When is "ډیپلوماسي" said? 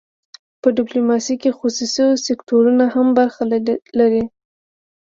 0.77-1.35